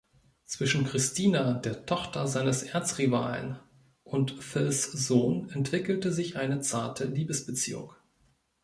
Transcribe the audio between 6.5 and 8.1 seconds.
zarte Liebesbeziehung.